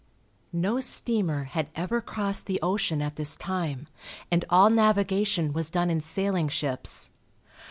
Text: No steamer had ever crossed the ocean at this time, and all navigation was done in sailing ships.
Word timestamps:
No 0.51 0.79
steamer 0.79 1.43
had 1.43 1.69
ever 1.75 2.01
crossed 2.01 2.47
the 2.47 2.59
ocean 2.63 3.03
at 3.03 3.17
this 3.17 3.35
time, 3.35 3.87
and 4.31 4.43
all 4.49 4.71
navigation 4.71 5.53
was 5.53 5.69
done 5.69 5.91
in 5.91 6.01
sailing 6.01 6.47
ships. 6.47 7.11